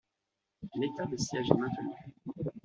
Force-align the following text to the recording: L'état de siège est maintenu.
L'état 0.77 1.05
de 1.05 1.15
siège 1.15 1.51
est 1.51 1.57
maintenu. 1.59 1.93